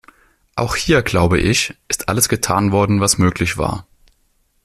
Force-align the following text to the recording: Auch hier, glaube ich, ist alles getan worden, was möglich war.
Auch 0.55 0.75
hier, 0.77 1.03
glaube 1.03 1.39
ich, 1.39 1.75
ist 1.87 2.09
alles 2.09 2.27
getan 2.27 2.71
worden, 2.71 3.01
was 3.01 3.19
möglich 3.19 3.59
war. 3.59 3.85